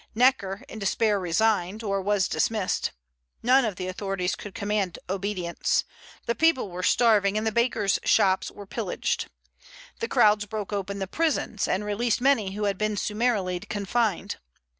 [0.15, 2.91] Necker in despair resigned, or was dismissed.
[3.43, 5.83] None of the authorities could command obedience.
[6.25, 9.29] The people were starving, and the bakers' shops were pillaged.
[9.99, 14.37] The crowds broke open the prisons, and released many who had been summarily confined.